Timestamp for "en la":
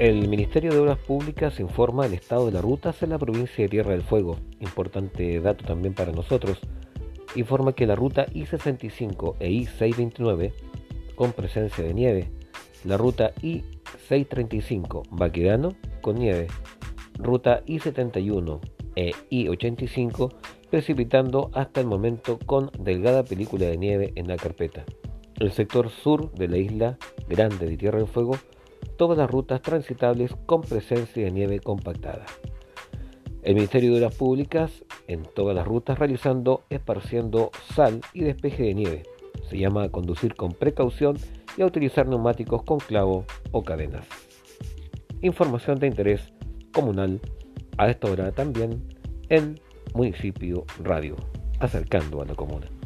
3.02-3.18, 24.14-24.36